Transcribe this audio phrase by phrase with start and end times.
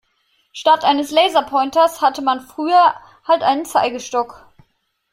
[0.51, 2.95] Statt eines Laserpointers hatte man früher
[3.27, 4.47] halt einen Zeigestock.